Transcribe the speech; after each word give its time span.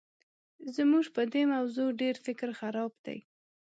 زموږ 0.75 1.05
په 1.15 1.21
دې 1.33 1.43
موضوع 1.53 1.89
ډېر 2.01 2.15
فکر 2.25 2.49
خراب 2.59 2.91
دی. 3.05 3.19